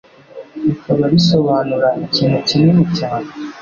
[0.63, 3.29] rikaba risobanura “ikintu kinini cyane”.